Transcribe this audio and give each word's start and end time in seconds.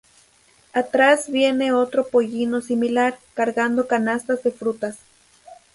Atrás 0.73 1.31
viene 1.31 1.73
otro 1.73 2.07
pollino 2.07 2.61
similar, 2.61 3.19
cargando 3.35 3.85
canastas 3.85 4.41
de 4.41 4.49
frutas. 4.51 4.97